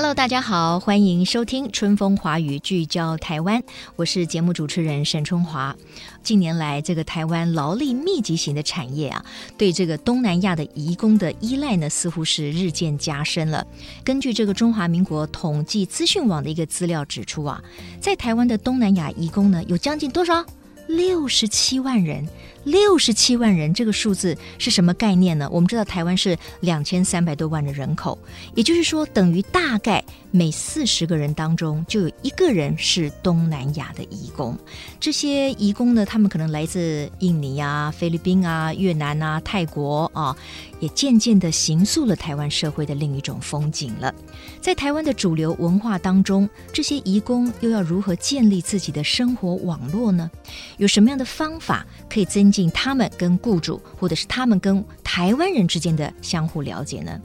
[0.00, 3.60] Hello，大家好，欢迎收听《春风华语》，聚焦台湾。
[3.96, 5.74] 我是节目主持人沈春华。
[6.22, 9.24] 近年来，这个台湾劳力密集型的产业啊，
[9.56, 13.66] 对这个东南亚的移工的依赖呢，似乎是日渐加深了。
[14.04, 17.60] 根据这个中华民国统计资讯网的一个资料指出啊，
[18.00, 20.46] 在台湾的东南亚移工呢，有将近多少？
[20.86, 22.26] 六十七万人。
[22.68, 25.48] 六十七万人，这个数字是什么概念呢？
[25.50, 28.18] 我们知道台湾是两千三百多万的人口，
[28.54, 34.56] 也就是说，等于大概每四十个人当中就有一个人是东南亚的移工。
[35.00, 40.36] 这些移工呢，他们可能来自印尼啊、菲律宾啊、越南啊、泰国啊，
[40.78, 44.14] 也渐渐地形塑了台湾社会的另一种风景了。
[44.60, 50.30] 在台湾的主流文化当中，这些移工又要如何建立自己的生活网络呢？
[50.76, 57.16] 有什么样的方法可以增进他们跟雇主，或者是他们跟台湾人之间的相互了解呢？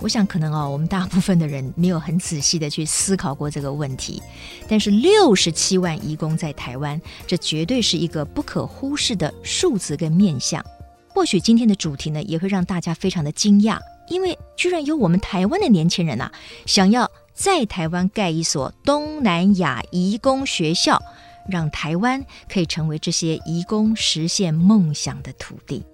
[0.00, 4.20] 我想可能哦，我们大部分的人没有很仔细的去思考过这个问题。
[4.66, 10.60] 但是六十七万移工在台湾，这绝对是一个不可忽视的数字跟面向。
[11.06, 16.32] 或许今天的主题呢，也会让大家非常的惊讶，因为居然有我们台湾的年轻人呐、啊，
[16.66, 21.00] 想要在台湾盖一所东南亚移工学校。
[21.48, 25.84] 让台湾可以成为这些移工实现梦想的土地，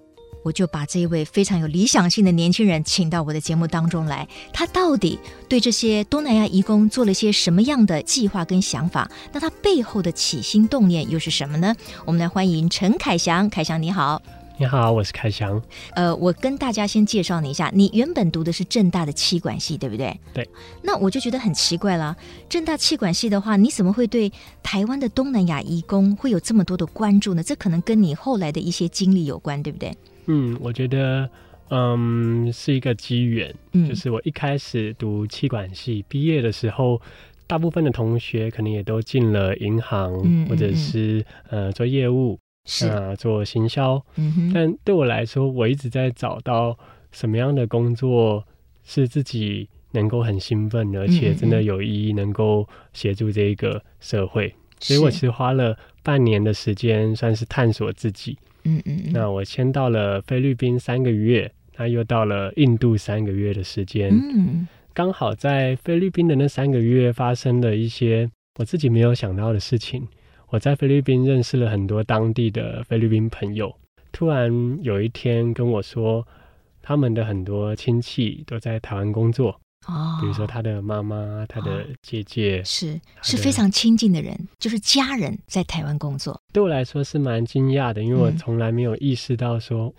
[0.43, 4.27] 我就把这一位非常有理想性的年轻人请到我的节目当中来。
[4.53, 9.09] 他到底对这些东南亚移工做了些什么样的计划跟想法？
[9.31, 11.75] 那他背后的起心动念又是什么呢？
[12.05, 14.21] 我们来欢迎陈凯翔，凯翔你好。
[14.59, 15.61] 你好，我是凯翔。
[15.93, 20.19] 呃，我跟大家先介绍你一下，你原本读的是正大的气管系，对不对？
[20.33, 20.49] 对。
[20.81, 22.17] 那我就觉得很奇怪了，
[22.49, 24.31] 正大气管系的话，你怎么会对
[24.63, 27.43] 台湾的东南亚移工会有这么多的关注呢？
[27.43, 29.95] 这可能跟你后来的一些经历有关，对不对？
[30.25, 31.29] 嗯，我觉得，
[31.69, 33.53] 嗯，是一个机缘。
[33.73, 36.99] 嗯，就是我一开始读气管系毕业的时候，
[37.45, 42.39] 大部分的同学可能也都进了银行，嗯嗯嗯或者是呃做业务。
[42.67, 46.77] 是啊，做行销，嗯哼，但对我来说，我一直在找到
[47.11, 48.45] 什么样的工作
[48.83, 54.53] 是自己能够很兴奋，而且真的有意义，能够协助这一个社会。
[54.79, 58.37] 所以我其实花了半年的时间，算是探索自己。
[58.63, 64.11] 嗯嗯，那我先到了菲律宾三个月，那又到了印度三个月的时间。
[64.11, 68.29] 嗯，刚好在菲律宾的那三个月，发生了一些
[68.59, 70.05] 我自己没有想到的事情。
[70.49, 73.75] 我在菲律宾认识了很多当地的菲律宾朋友，
[74.13, 76.25] 突然有一天跟我说，
[76.81, 79.49] 他们的很多亲戚都在台湾工作，
[79.87, 86.41] 哦，比如说他的妈妈、他的姐姐，是是非常亲近的人，就是家人在台湾工作。
[86.53, 89.93] 对我来说是蛮惊讶的，因为我从来没有意识到说，嗯、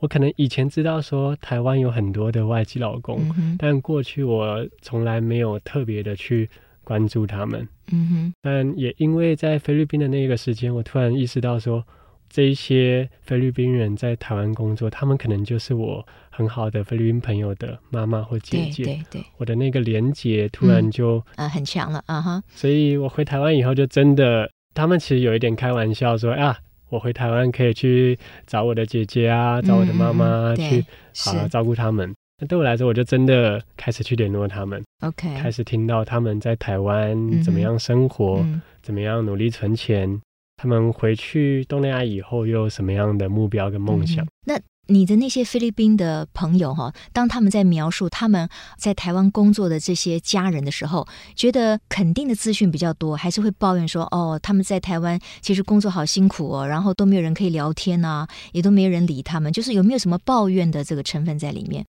[0.00, 6.50] 我可能以前知道说台湾有很多的外籍老公，嗯、但过去我从来没有特别的去。
[6.84, 11.84] 关注他们，嗯哼，但也因为在菲律宾的那个时间，我突然意识到说，
[12.28, 26.56] 这一些菲律宾人在台湾工作，他们可能就是我很好的菲律宾朋友的妈妈或姐姐，对对对，我的那个连结突然就啊、嗯呃、很强了啊哈，所以我回台湾以后就真的，他们其实有一点开玩笑说啊，
[26.88, 30.84] 我回台湾可以去找我的姐姐啊，找我的妈妈、嗯、去
[31.16, 32.14] 好好照顾他们。
[32.46, 40.20] 对我来说，我就真的开始去联络他们，OK，开始听到他们在台湾怎么样生活，嗯、怎么样努力存钱，
[40.56, 44.24] 他们回去东南亚以后又有什么样的目标跟梦想。
[44.24, 61.86] 嗯、那你的那些菲律宾的朋友哈，当他们在描述他们在台湾工作的这些家人的时候，觉得肯定的资讯比较多，还是会抱怨说，哦，他们在台湾其实工作好辛苦哦，然后都没有人可以聊天啊，也都没有人理他们，就是有没有什么抱怨的这个成分在里面？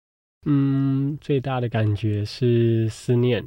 [0.47, 3.45] 嗯，最大的感觉是思念，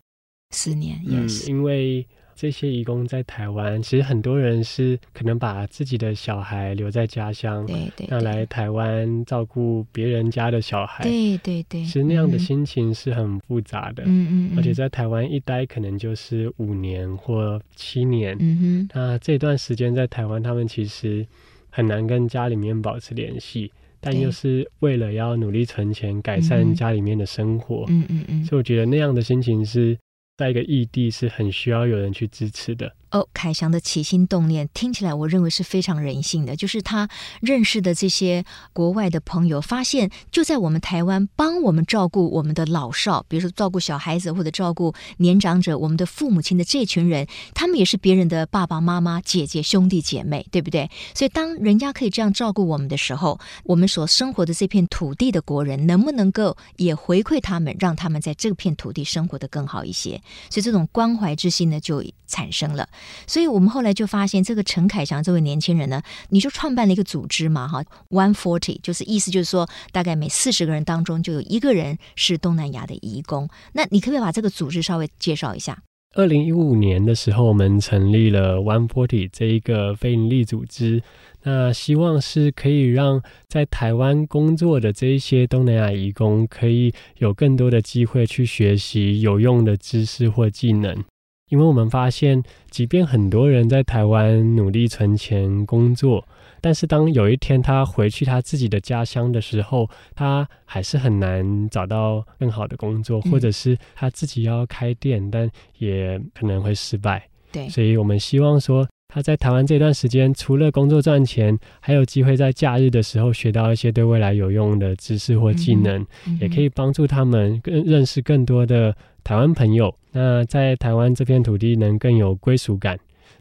[0.51, 2.05] 思念也是、嗯、因为
[2.35, 21.27] 这些义工在台湾，其实很多人是可能把自己的小孩留在家乡，对对，要来台湾照顾别人家的小孩，对对对，其实那样的心情是很复杂的，嗯嗯，而且在台湾一待可能就是五年或七年，嗯哼，那这段时间在台湾，他们其实
[21.69, 23.71] 很难跟家里面保持联系。
[24.01, 29.97] 但又是为了要努力存钱，改善家里面的生活，嗯嗯嗯，所以我觉得那样的心情是
[30.37, 32.91] 在一个异地是很需要有人去支持的。
[33.11, 36.55] 哦，凯翔的起心动念听起来，我认为是非常人性的。
[36.55, 37.09] 就是他
[37.41, 50.89] 认识的这些国外的朋友，发现就在我们台湾帮我们照顾我们的老少，比如说照顾小孩子或者照顾年长者，我们的父母亲的这群人，他们也是别人的爸爸妈妈、姐姐、兄弟姐妹，对不对？
[51.15, 60.21] 所以当人家可以这样照顾我们的时候，我们所生活的这片土地的国人，能不能够也回馈他们，让他们在这片土地生活得更好一些？
[60.49, 62.87] 所以这种关怀之心呢，就产生了。
[63.27, 73.49] 所以我们后来就发现，这个陈凯翔这位年轻人呢，你就创办了一个组织嘛，哈，One Forty，就是意思就是说，大概每四十个人当中就有一个人是东南亚的移工。
[73.73, 75.81] 那你可不可以把这个组织稍微介绍一下？
[76.15, 81.03] 二零一五年的时候，我们成立了 One Forty 这一个非营利组织，
[81.43, 91.03] 那希望是可以让在台湾工作的这一些东南亚移工，可以有更多的机会去学习有用的知识或技能。
[91.49, 96.25] 因为我们发现，即便很多人在台湾努力存钱工作，
[96.61, 107.27] 但是当有一天他回去他自己的家乡的时候，他还是很难找到更好的工作，或者是他自己要开店，但也可能会失败。
[107.51, 118.95] 对，所以我们希望说，他在台湾这段时间，除了工作赚钱，还有机会在假日的时候学到一些对未来有用的知识或技能，嗯、也可以帮助他们更认识更多的
[119.29, 119.93] 台湾朋友。
[120.11, 122.97] 那在台湾这片土地能更有归属感。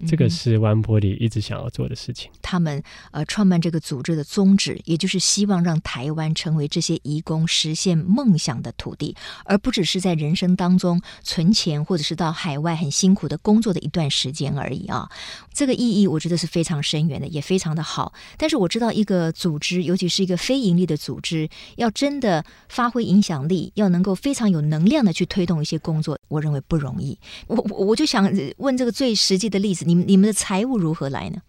[0.07, 2.31] 这个是 One Forty 一直想要做的事情。
[2.41, 15.11] 他们呃创办这个组织的宗旨，也就是希望让台湾成为这些移工实现梦想的土地，而不只是在人生当中存钱，或者是到海外很辛苦的工作的一段时间而已啊。
[15.53, 18.13] 这个意义我觉得是非常深远的，也非常的好。
[18.37, 27.19] 但是我知道一个组织，尤其是一个非盈利的组织，要真的发挥影响力，要能够非常有能量的去推动一些工作，我认为不容易。
[27.49, 29.88] 我我我就想问这个最实际的例子。
[29.89, 31.41] 你们你们的财务如何来呢？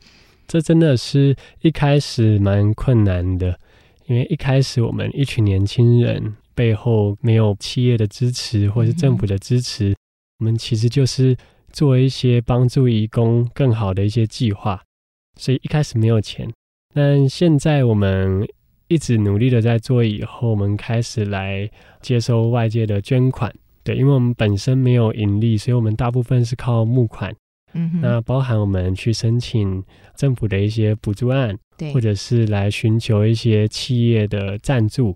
[0.48, 3.60] 这真的是一开始蛮困难的，
[4.08, 9.96] 因为一开始我们一群年轻人背后没有企业的支持或是政府的支持，嗯、
[10.40, 11.36] 我们其实就是
[11.74, 14.82] 做一些帮助义工更好的一些计划，
[15.38, 16.50] 所以一开始没有钱。
[16.96, 18.48] 但现在我们
[18.88, 21.70] 一直努力的在做，以后我们开始来
[22.02, 23.54] 接收外界的捐款。
[23.84, 27.36] 对，因为我们本身没有盈利，所以我们大部分是靠募款。
[27.74, 29.84] 嗯哼，那包含我们去申请
[30.16, 35.16] 政府的一些补助案，对，或者是来寻求一些企业的赞助，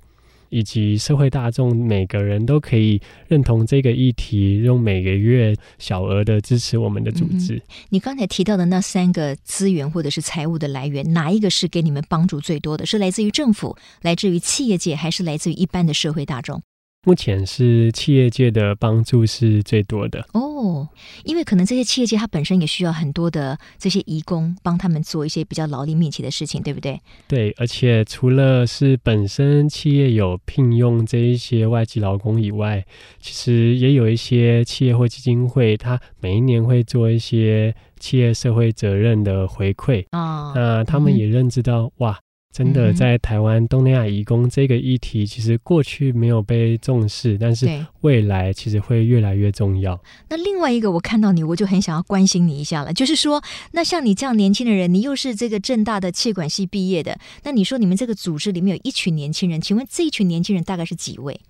[0.50, 7.56] 以及社会大众每个人都可以认同这个议题，用每个月小额的支持我们的组织。
[7.56, 12.86] 嗯、你刚才提到的那三个资源或者是财务的来源，哪一个是给你们帮助最多的？
[12.86, 16.62] 是来自于政府，来自于企业界，还是来自于一般的社会大众？
[17.06, 20.88] 目前是企业界的帮助是最多的哦，
[21.26, 27.00] 因为可能这些企业界它本身也需要很多的这些移工帮他们做一些比较劳力密集的事情，对不对？
[27.28, 32.86] 对，而且除了是本身企业有聘用这一些外籍劳工以外，
[33.20, 42.20] 其实也有一些企业或基金会，它每一年会做一些企业社会责任的回馈啊，那他们也认知到、嗯、哇。
[42.54, 47.68] 真的，在台湾东南亚移工这个议题，其实过去没有被重视，但是
[48.02, 50.00] 未来其实会越来越重要。
[50.30, 61.42] 那另外一个，我看到你，我就很想要关心你一下了，就是说，那像你这样年轻的人，你又是这个正大的气管系毕业的，那你说你们这个组织里面有一群年轻人，请问这一群年轻人大概是几位？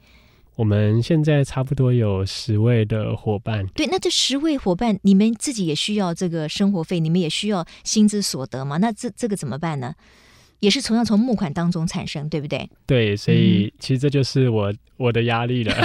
[0.56, 3.68] 我们现在差不多有十位的伙伴。
[3.74, 8.78] 对，那这十位伙伴，你们自己也需要这个生活费，你们也需要薪资所得吗？
[8.78, 9.96] 那这这个怎么办呢？
[10.64, 12.70] 也是同样从募款当中产生，对不对？
[12.88, 15.76] 对，所以其实这就是我、嗯、我的压力了。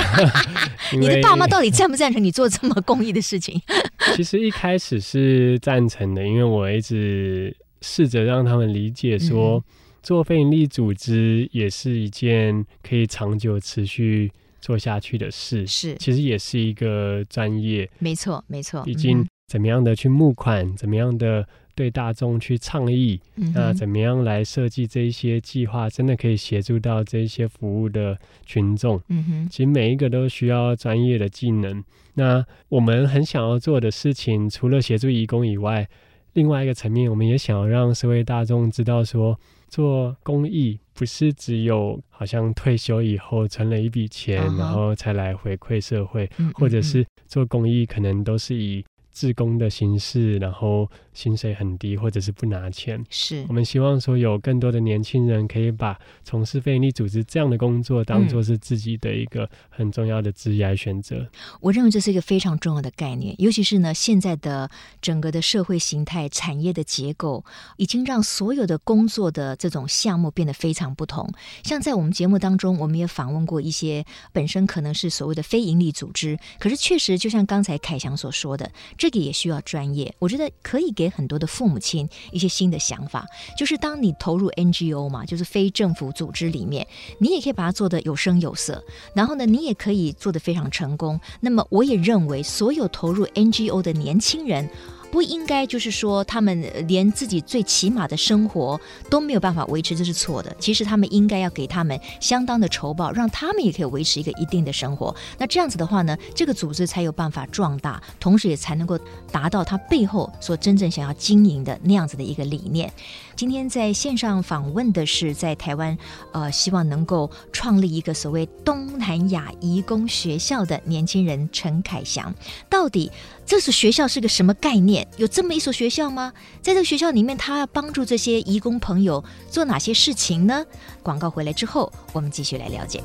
[0.97, 3.61] 你的爸妈到底赞不赞成你做这么公益的事情？
[4.15, 9.65] 其实一开始是赞成的，因为我一直试着让他们理解说，嗯、
[10.01, 14.31] 做非营利组织也是一件可以长久持续
[14.61, 15.67] 做下去的事。
[15.67, 17.91] 是，其实也是一个专业。
[17.99, 18.85] 没错，没错。
[18.87, 21.45] 已经怎么样的去募款，嗯、怎么样的。
[21.79, 23.21] 对大众去倡议，
[23.55, 29.01] 那怎么样来设计这一些计划，真的可以协助到这一些服务的群众。
[29.07, 31.85] 嗯哼，其实每一个都需要专业的技能。
[32.15, 35.89] 那我们很想要做的事情，除了协助义工以外，
[36.33, 48.85] 另外一个层面，我们也想要让社会大众知道说，说做公益不是只有好像退休以后存了一笔钱，然后才来回馈社会，或者是做公益可能都是以。
[49.19, 53.05] 志工的形式，然后薪水很低，或者是不拿钱。
[53.11, 61.17] 是我们希望说有更多的年轻人可以把从事非营利组织这样的工作当做是自己的一个很重要的职业选择。
[61.17, 61.29] 嗯。
[61.61, 64.71] 我认为这是一个非常重要的概念，尤其是呢，现在的
[65.03, 67.45] 整个的社会形态、产业的结构，
[67.77, 71.29] 已经让所有的工作的这种项目变得非常不同。
[71.65, 80.15] 像在我们节目当中，我们也访问过一些本身可能是所谓的非营利组织，可是确实就像刚才凯翔所说的，这这个也需要专业。
[80.19, 86.87] 我觉得可以给很多的父母亲一些新的想法，就是当你投入 NGO 嘛，就是非政府组织里面，
[87.19, 88.85] 你也可以把它做得有声有色，
[89.15, 91.19] 然后呢，你也可以做得非常成功。
[91.41, 94.69] 那么，我也认为所有投入 NGO 的年轻人。
[95.11, 100.55] 不应该就是说，他们连自己最起码的生活都没有办法维持，这是错的。
[100.59, 105.15] 其实他们应该要给他们相当的酬报，让他们也可以维持一个一定的生活。
[105.39, 108.99] 那这样子的话呢，这个组织才有办法壮大，同时也才能够
[109.33, 112.93] 达到他背后所真正想要经营的那样子的一个理念。
[113.39, 115.97] 今天在线上访问的是在台湾，
[116.33, 122.35] 呃，希望能够创立一个所谓东南亚移工学校的年轻人陈凯翔。
[122.69, 123.13] 到底
[123.47, 125.07] 这所学校是个什么概念？
[125.19, 126.33] 有这么一所学校吗？
[126.61, 130.67] 在这个学校里面，他要帮助这些移工朋友做哪些事情呢？
[131.05, 133.01] 广告回来之后，我们继续来了解。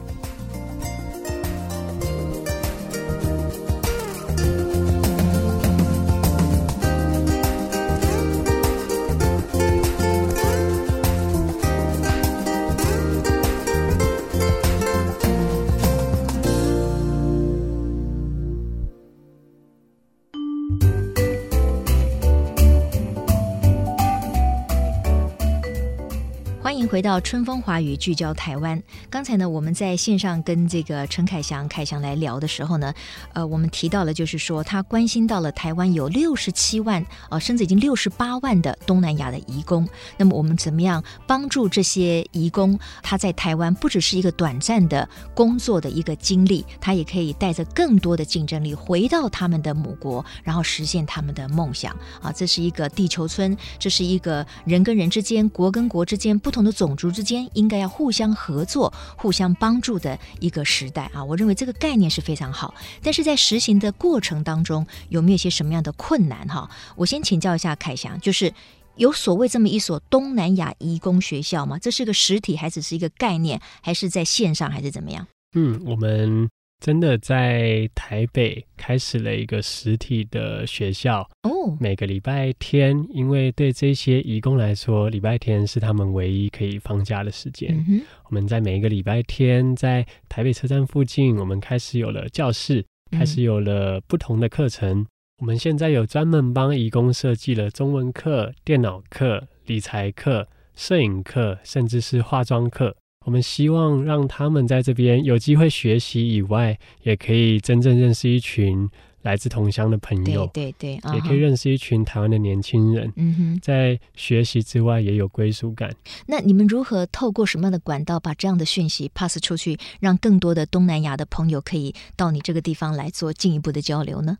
[26.93, 28.79] 回到春风华语，聚焦台湾。
[29.09, 32.93] 刚才呢，我们在线上跟这个陈凯祥、凯翔来聊的时候呢，
[33.33, 39.89] 呃，我们提到了，就是说他关心到了台湾有六十七万，呃，甚至已经六十八万的东南亚的移工。
[40.17, 42.77] 那么我们怎么样帮助这些移工？
[43.01, 51.91] 他在台湾不只是一个短暂的工作的一个经历，他也可以带着更多的竞争力回到他们的母国，然后实现他们的梦想。
[52.21, 61.23] 啊，这是一个地球村，这是一个人跟人之间、国跟国之间不同的种族之间应该要互相合作、互相帮助的一个时代啊！
[61.23, 66.45] 我认为这个概念是非常好，但是在实行的过程当中，有没有一些什么样的困难？
[66.49, 68.53] 哈，我先请教一下凯翔，就是
[68.97, 71.79] 有所谓这么一所东南亚移工学校吗？
[71.79, 75.25] 这是个实体，还只是一个概念，还是在线上，还是怎么样？
[75.55, 76.49] 嗯，我们。
[76.83, 87.73] 真的在台北开始了一个实体的学校哦，每个礼拜天，因为对这些义工来说，礼拜天是他们唯一可以放假的时间。
[87.87, 94.99] 嗯，我们在每一个礼拜天，在台北车站附近，我们开始有了教室，开始有了不同的课程。
[94.99, 95.07] 嗯，
[95.39, 102.93] 我们现在有专门帮义工设计了中文课、电脑课、理财课、摄影课，甚至是化妆课。
[103.25, 108.89] 我们希望让他们在这边有机会学习以外，也可以真正认识一群
[109.21, 113.11] 来自同乡的朋友，对对对，也可以认识一群台湾的年轻人。
[113.15, 115.95] 嗯哼，在学习之外也有归属感。
[116.27, 124.37] 那你们如何透过什么样的管道把这样的讯息 pass 出去，让更多的东南亚的朋友可以到你这个地方来做进一步的交流呢？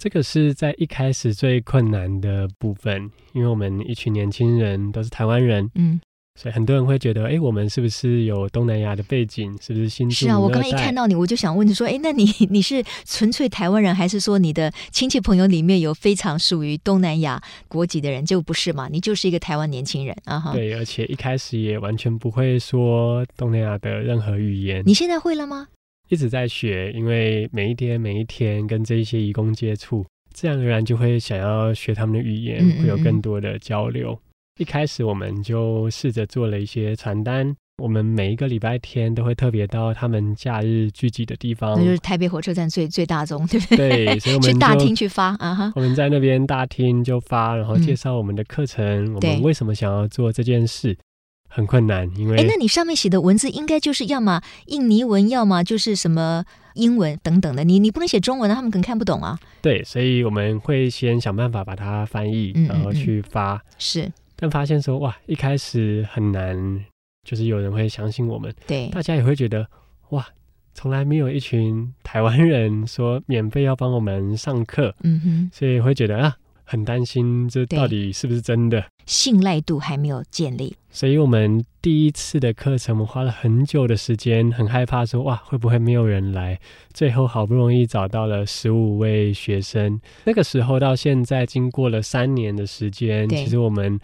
[0.00, 5.68] 这个是在一开始最困难的部分，因为我们一群年轻人都是台湾人。
[5.74, 6.00] 嗯。
[6.40, 9.56] 所以很多人会觉得，哎，我们是不是有东南亚的背景？
[9.62, 10.16] 是不是新住？
[10.16, 18.24] 是啊，我刚刚一看到你，我就想问你说，哎，那你你是纯粹台湾人，还是说你的亲戚朋友里面有非常属于东南亚国籍的人？
[18.24, 18.88] 就不是嘛？
[18.90, 20.40] 你就是一个台湾年轻人啊！
[20.40, 24.82] 哈，对，而且一开始也完全不会说东南亚的任何语言。
[24.84, 25.68] 你现在会了吗？
[26.08, 34.18] 一直在学，因为每一天每一天跟这些移工接触，自然而然就会想要学他们的语言，嗯嗯嗯，会有更多的交流。
[34.58, 44.06] 一开始我们就试着做了一些传单，我们每一个礼拜天都会特别到他们假日聚集的地方，那就是台北火车站最最大宗，对不对？
[44.06, 45.72] 对，所以我们 去大厅去发啊哈。
[45.74, 50.96] 我们在那边大厅就发，然后介绍我们的课程，嗯、我们为什么想要做这件事，
[51.48, 56.44] 很困难，因为哎，那你上面写的文字应该就是要么印尼文，要么就是什么
[56.74, 59.36] 英文等等的，你你不能写中文，他们可能看不懂啊。
[59.60, 63.60] 对，所以我们会先想办法把它翻译，嗯嗯嗯，然后去发。
[63.78, 64.08] 是。
[64.36, 66.84] 但发现说哇，一开始很难，
[67.22, 69.66] 就是有人会相信我们，对，大家也会觉得
[70.10, 70.26] 哇，
[70.74, 80.76] 从来没有一群台湾人说免费要帮我们上课，嗯哼，所以会觉得啊，很担心这到底是不是真的，信赖度还没有建立。
[80.90, 86.58] 所以我们第一次的课程，我们花了很久的时间，很害怕说哇会不会没有人来？
[86.92, 90.00] 最后好不容易找到了十五位学生。
[90.24, 93.98] 那个时候到现在，经过了三年的时间，其实我们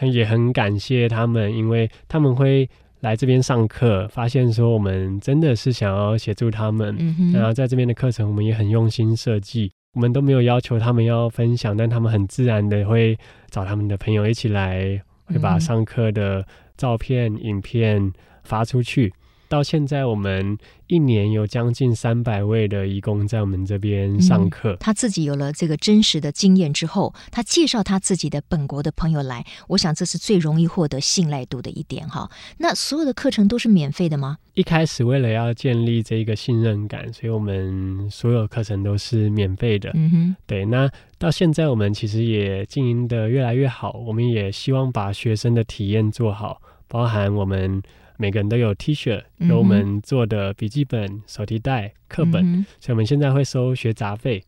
[0.00, 2.68] 也很感谢他们，因为他们会。
[3.00, 18.12] 来这边上课，发现说我们真的是想要协助他们，嗯、然后在这边的课程我们也很用心设计，我们都没有要求他们要分享，但他们很自然的会找他们的朋友一起来，会把上课的照片、嗯、影片
[18.44, 19.10] 发出去。
[19.48, 24.72] 到现在，我们一年有将近三百位的义工在我们这边上课。
[24.72, 32.28] 嗯，他自己有了这个真实的经验之后，他介绍他自己的本国的朋友来，我想这是最容易获得信赖度的一点哈。
[32.58, 34.38] 那所有的课程都是免费的吗？
[34.54, 39.90] 一开始为了要建立这个信任感，所以我们所有课程都是免费的。
[39.94, 40.64] 嗯哼，对。
[40.64, 47.80] 那到现在，我们其实也经营的越来越好，我们也希望把学生的体验做好，包含我们。
[48.18, 54.42] 每个人都有 T 恤，有我们做的笔记本、嗯、手提袋、课本、嗯，所以我们现在会收学杂费，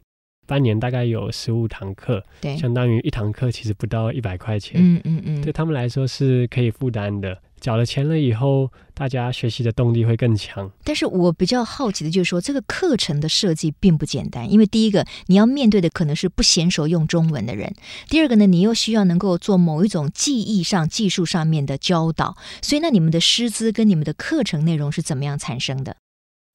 [0.46, 7.40] 半年大概有十五堂课，对，相当于一堂课其实不到一百块钱，嗯嗯嗯，对他们来说是可以负担的。
[7.60, 10.70] 缴了钱了以后，大家学习的动力会更强。
[10.84, 17.74] 但是我比较好奇的就是说，这个课程的设计并不简单，因为第一个你要面对的可能是不娴熟用中文的人，
[18.08, 22.36] 第二个呢，你又需要能够做某一种记忆上、技术上面的教导。
[22.62, 25.96] 所以，那你们的师资跟你们的课程内容是怎么样产生的？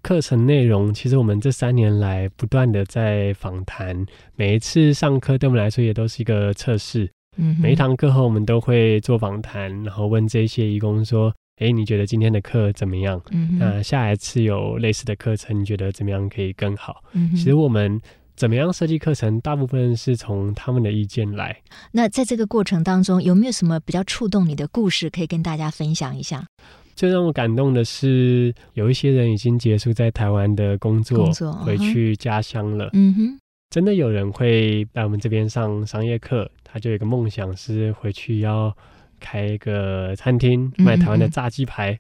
[0.02, 4.06] 课程内容其实我们这三年来不断的在访谈，
[4.36, 7.10] 每一次上课对我们来说也都是一个测试。
[7.36, 13.22] 嗯，每一堂课后，我们都会做访谈，然后问这些义工说：“哎，你觉得今天的课怎么样？
[13.32, 18.00] 嗯，那下一次有类似的课程，你觉得怎么样可以更好？”嗯，其实我们
[18.36, 21.56] 怎么样设计课程，大部分是从他们的意见来。
[21.92, 26.46] 那在这个过程当中，有没有什么比较触动你的故事可以跟大家分享一下？
[26.96, 32.90] 最让我感动的是，有一些人已经结束在台湾的工作，工作回去家乡了。
[32.94, 33.40] 嗯哼。
[33.72, 38.76] 真的有人会来我们这边上商业课，他就有一个梦想是回去要
[39.20, 41.94] 开一个餐厅，卖台湾的炸鸡排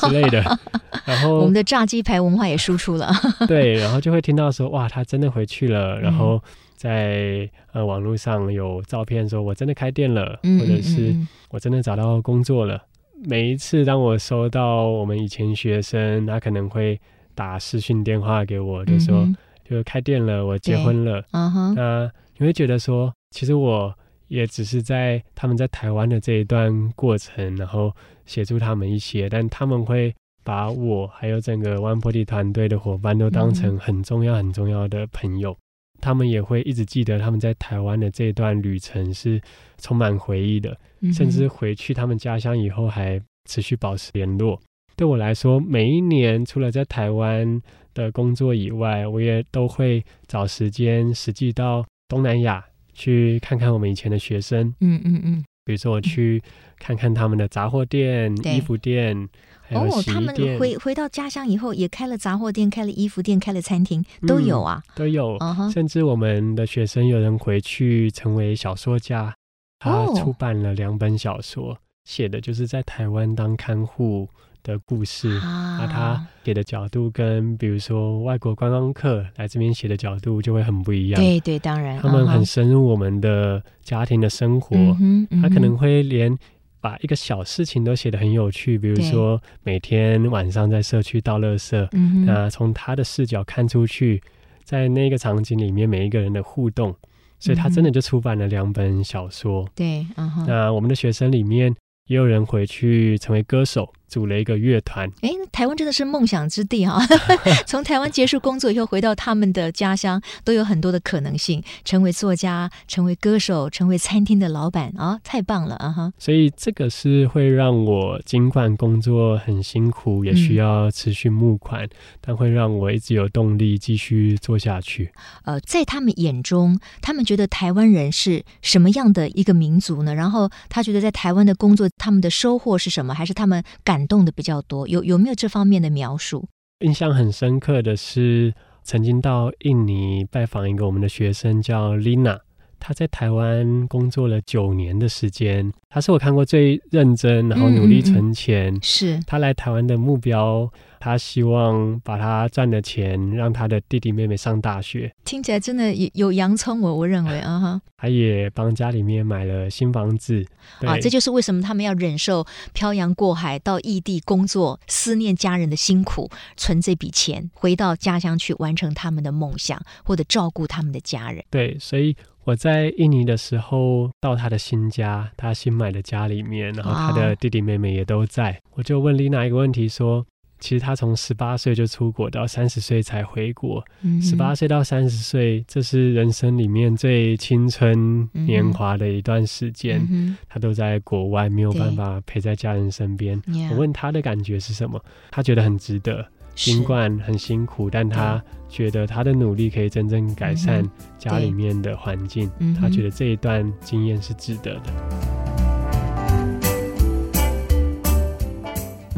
[0.00, 0.42] 之类的。
[0.42, 0.58] 嗯
[0.92, 3.10] 嗯然后我们的炸鸡排文化也输出了。
[3.48, 5.98] 对，然后就会听到说，哇，他真的回去了。
[5.98, 6.38] 然后
[6.76, 11.16] 在呃网络上有照片，说我真的开店了，或者是
[11.48, 12.82] 我真的找到工作了。
[13.24, 17.00] 每一次当我收到我们以前学生，他可能会
[17.34, 19.26] 打视讯电话给我，就说。
[19.68, 21.22] 就开店了，我结婚了。
[21.32, 23.94] 嗯哼，那你会觉得说，其实我
[24.28, 27.92] 也只是在他们在台湾的这一段过程，然后
[28.24, 30.14] 协助他们一些，但他们会
[30.44, 35.52] 把我还有整个 One Forty 团队的伙伴都当成很重要、很重要的朋友。
[35.52, 35.56] 嗯。
[36.00, 39.40] 他们也会一直记得他们在台湾的这一段旅程是
[39.78, 44.60] 充满回忆的，嗯，甚至回去他们家乡以后还持续保持联络。
[44.94, 47.60] 对我来说，每一年除了在台湾
[47.94, 52.64] 的工作以外，我也都会找时间实际到东南亚
[52.98, 54.74] 去看看我们以前的学生。
[54.80, 56.42] 嗯嗯嗯，比如说我去
[56.78, 59.28] 看看他们的杂货店、衣服店。
[59.70, 65.38] 哦，他们回回到家乡以后，也开了杂货店、开了衣服店、开了餐厅，都有啊，嗯、都有。
[65.40, 65.70] Uh-huh.
[65.70, 69.34] 甚至我们的学生有人回去成为小说家，
[69.78, 74.26] 他出版了两本小说，写的就是在台湾当看护
[74.68, 81.20] 的故事，啊，他写的角度跟比如说外国观光客来这边写的角度就会很不一样。
[81.20, 86.36] 对对，当然，他们很深入我们的家庭的生活，嗯嗯、他可能会连
[86.80, 91.88] 把一个小事情都写得很有趣，比如说每天晚上在社区倒垃圾，
[92.26, 94.22] 那从他的视角看出去，
[94.64, 96.94] 在那个场景里面每一个人的互动，
[97.40, 99.66] 所以他真的就出版了两本小说。
[99.74, 101.74] 对，嗯，那我们的学生里面
[102.08, 103.90] 也有人回去成为歌手。
[104.08, 106.98] 组了一个乐团，哎，台湾真的是梦想之地啊！
[107.66, 115.20] 从台湾结束工作以后，回到他们的家乡，都有很多的可能性，成为作家，成为歌手，成为餐厅的老板啊！
[115.22, 115.90] 太棒了啊！
[115.90, 121.90] 哈，所以这个是会让我尽管工作很辛苦，也需要持续募款，嗯，
[122.20, 125.12] 但会让我一直有动力继续做下去。
[125.44, 130.14] 呃，在他们眼中，他们觉得台湾人是什么样的一个民族呢？
[130.14, 133.12] 然后他觉得在台湾的工作，他们的收获是什么？
[133.12, 136.48] 还是他们感感动的比较多，有有没有这方面的描述？
[136.86, 142.38] 印象很深刻的是，曾经到印尼拜访一个我们的学生叫 Lina，
[142.78, 148.74] 他在台湾工作了九年的时间，他是我看过最认真，然后努力存钱。
[148.74, 150.70] 嗯、是他来台湾的目标。
[151.00, 157.80] 他希望把他赚的钱让他的弟弟妹妹上大学，听起来真的有有洋葱，我我认为啊哈。
[157.96, 160.44] 他也帮家里面买了新房子
[160.80, 171.44] 啊，这就是为什么他们要忍受漂洋过海到异地工作、思念家人的辛苦，存这笔钱回到家乡去完成他们的梦想，或者照顾他们的家人。
[171.48, 172.16] 对，所以
[172.48, 180.24] 我在印尼的时候到他的新家，他新买的家里面，然后他的弟弟妹妹也都在，啊、我就问丽娜一个问题说。
[180.60, 183.80] 其实他从十八岁就出国，到三十岁才回国。
[184.20, 190.04] 十八岁到三十岁，这是人生里面最青春年华的一段时间。
[190.10, 193.40] 嗯、他都在国外，没有办法陪在家人身边。
[193.70, 195.00] 我问他的感觉是什么？
[195.30, 196.26] 他觉得很值得，
[196.58, 200.84] 尽管很辛苦，但他觉得他的努力可以真正改善
[201.16, 202.50] 家里面的环境。
[202.80, 205.37] 他觉得这一段经验是值得的。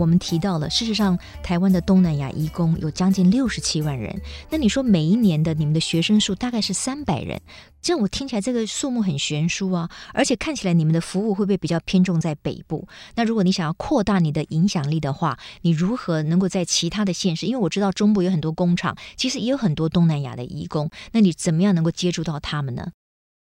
[0.01, 4.19] 我们提到了，事实上，台湾的东南亚移工有将近六十七万人。
[4.49, 7.39] 那你说每一年的你们的学生数大概是三百人，
[7.83, 9.91] 这样我听起来这个数目很悬殊啊。
[10.15, 12.89] 而且看起来你们的服务会不会比较偏重在北部？
[13.15, 17.45] 那如果你想要扩大你的影响力的话，你如何能够在其他的县市？
[17.45, 20.89] 因为我知道中部有很多工厂，其实也有很多东南亚的移工。
[21.13, 22.93] 那你怎么样能够接触到他们呢？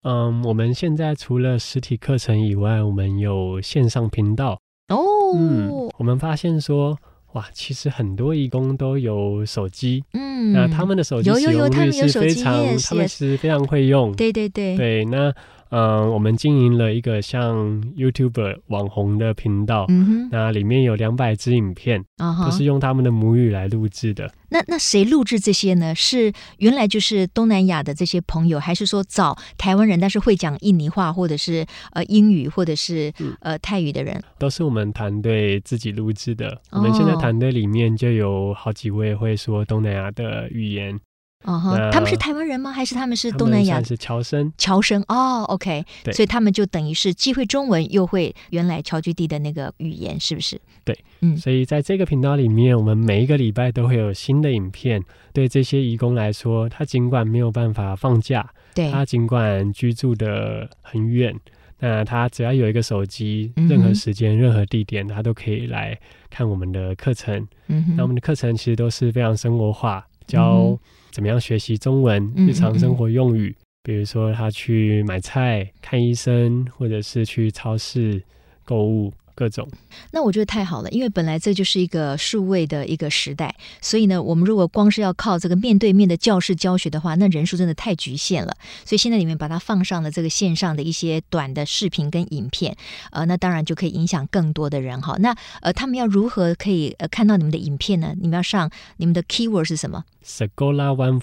[0.05, 4.61] 嗯，我们现在除了实体课程以外，我们有线上频道。
[4.89, 6.99] 哦，嗯，我们发现说，
[7.33, 15.33] 哇，其实很多义工都有手机，嗯，那他们的手机使用率是非常，有有有他们有手机，他们是非常会用，对对对，对，那。
[15.75, 19.89] 嗯，我们经营了一个像 YouTuber 网红的频道，
[20.31, 22.57] 那里面有两百支影片，都、uh.
[22.57, 24.33] 是用他们的母语来录制的。
[24.51, 25.93] 那那谁录制这些呢？
[25.93, 34.23] 是原来就是东南亚的这些朋友，还是说找台湾人，但是会讲印尼话或者是呃英语或者是呃泰语的人？
[34.39, 36.63] 都是我们团队自己录制的。
[36.71, 41.01] 我们现在团队里面就有好几位会说东南亚的语言。
[41.45, 41.91] 哦哈，uh.
[41.93, 42.73] 他们是台湾人吗？
[42.73, 43.83] 还是他们是东南亚？
[43.83, 44.53] 是侨生。
[44.59, 50.61] 侨生哦，OK，所以他们就等于是既会中文又会原来侨居地的那个语言，是不是？
[50.85, 55.03] 对，嗯，所以在这个频道里面，我们每一个礼拜都会有新的影片。
[55.33, 61.35] 对这些移工来说，他尽管没有办法放假，对，他尽管居住的很远，
[61.81, 65.99] 那他只要有一个手机，任何时间、嗯、任何地点，他都可以来
[66.31, 67.45] 看我们的课程。
[67.67, 70.79] 嗯，那我们的课程其实都是非常生活化，教、嗯。
[71.11, 72.33] 怎么样学习中文？
[72.37, 78.21] 日常生活用语，比如说他去买菜、看医生，或者是去超市
[78.65, 79.69] 购物，各种。
[80.11, 88.57] 那我觉得太好了，因为本来这就是一个数位的一个时代，所以呢，我们如果光是要靠这个面对面的教室教学的话，那人数真的太局限了。
[88.85, 92.77] 所以现在里面把它放上了这个线上的一些短的视频跟影片，
[93.11, 95.17] 呃，那当然就可以影响更多的人哈。
[95.19, 98.15] 那呃，他们要如何可以呃看到你们的影片呢？
[98.21, 101.21] 你们要上你们的 keyword 是什么？Sekolah One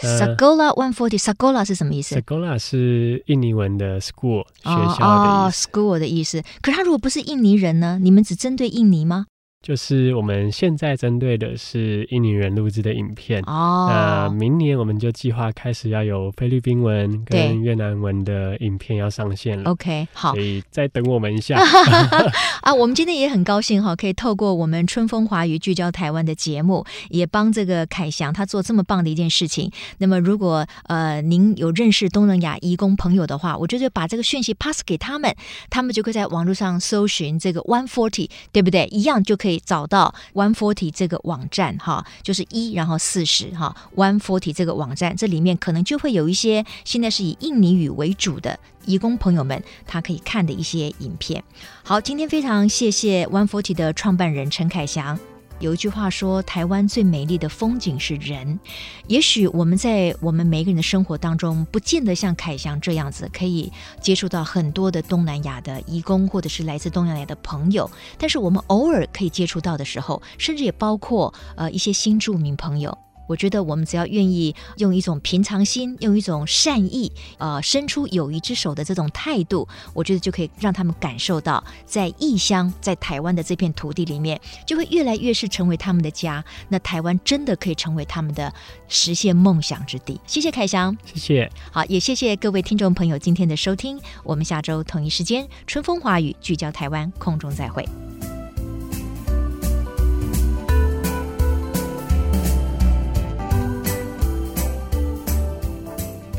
[0.00, 5.02] Forty，Sekolah One Forty，Sekolah 是什么意思？Sekolah 是印尼文的 school 学校的意思。
[5.02, 6.42] 哦，school 的意思。
[6.60, 7.98] 可是他如果不是印尼人呢？
[8.00, 9.26] 你们只针对印尼吗？
[9.62, 13.86] 就是我们现在针对的是印尼人录制的影片哦。
[13.88, 19.70] 那明年我们就计划开始要有菲律宾文跟越南文的影片要上线了。
[19.70, 21.56] OK，好，所以再等我们一下
[22.62, 22.74] 啊。
[22.74, 29.70] 我们今天也很高兴哈，可以透过我们春风华语聚焦台湾的节目，也帮这个凯翔他做这么棒的一件事情。
[29.98, 35.32] 那么如果呃您有认识东南亚移工朋友的话，我就就把这个讯息 pass 给他们，
[35.70, 38.86] 他们就可以在网络上搜寻这个 One Forty，对不对？
[38.90, 39.51] 一样就可以。
[39.60, 51.42] 找到 One Forty 这个网站哈，就是一然后四十哈，One Forty 这个网站，这里面可能就会有一些现在是以印尼语为主的移工朋友们，他可以看的一些影片。
[51.82, 55.31] 好，今天非常谢谢 One Forty 的创办人陈凯翔。
[55.62, 58.58] 有一句话说，台湾最美丽的风景是人。
[59.06, 67.88] 也许我们在我们每个人的生活当中，不见得像凯翔这样子可以接触到很多的东南亚的义工，或者是来自东南亚的朋友。
[68.18, 72.98] 但是我们偶尔可以接触到的时候，甚至也包括呃一些新住民朋友。
[73.26, 86.44] 我觉得我们只要愿意用一种平常心，用一种善意，呃，伸出友谊之手的这种态度，我觉得就可以让他们感受到，在异乡，在台湾的这片土地里面，就会越来越是成为他们的家。
[86.68, 88.52] 那台湾真的可以成为他们的
[88.88, 90.20] 实现梦想之地。
[90.26, 91.50] 谢谢凯翔，谢谢。
[91.70, 94.00] 好，也谢谢各位听众朋友今天的收听。
[94.24, 97.86] 我们下周同一时间，春风华语聚焦台湾，空中再会。